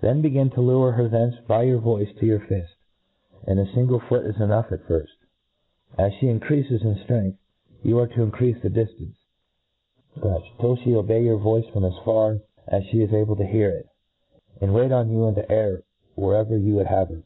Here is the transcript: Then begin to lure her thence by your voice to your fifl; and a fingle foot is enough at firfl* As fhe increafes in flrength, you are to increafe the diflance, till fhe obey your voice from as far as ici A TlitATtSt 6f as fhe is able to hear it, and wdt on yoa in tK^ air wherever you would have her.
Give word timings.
Then 0.00 0.22
begin 0.22 0.50
to 0.50 0.60
lure 0.60 0.92
her 0.92 1.08
thence 1.08 1.34
by 1.48 1.64
your 1.64 1.80
voice 1.80 2.14
to 2.14 2.26
your 2.26 2.38
fifl; 2.38 2.68
and 3.44 3.58
a 3.58 3.66
fingle 3.66 3.98
foot 3.98 4.24
is 4.24 4.40
enough 4.40 4.70
at 4.70 4.84
firfl* 4.86 5.08
As 5.98 6.12
fhe 6.12 6.38
increafes 6.38 6.70
in 6.82 6.94
flrength, 6.94 7.38
you 7.82 7.98
are 7.98 8.06
to 8.06 8.24
increafe 8.24 8.62
the 8.62 8.68
diflance, 8.68 9.16
till 10.60 10.76
fhe 10.76 10.94
obey 10.94 11.24
your 11.24 11.38
voice 11.38 11.66
from 11.72 11.84
as 11.84 11.98
far 12.04 12.38
as 12.68 12.84
ici 12.84 13.02
A 13.02 13.08
TlitATtSt 13.08 13.08
6f 13.08 13.08
as 13.08 13.08
fhe 13.08 13.08
is 13.08 13.12
able 13.14 13.34
to 13.34 13.46
hear 13.46 13.70
it, 13.70 13.86
and 14.60 14.70
wdt 14.70 14.94
on 14.96 15.10
yoa 15.10 15.30
in 15.30 15.34
tK^ 15.34 15.46
air 15.50 15.82
wherever 16.14 16.56
you 16.56 16.76
would 16.76 16.86
have 16.86 17.08
her. 17.08 17.24